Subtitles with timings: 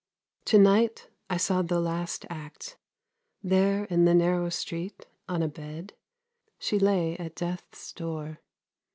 [0.45, 2.75] To night I saw the last act.
[3.43, 5.93] There, in the narrow street, on a bed,
[6.57, 8.41] she lay at death's door.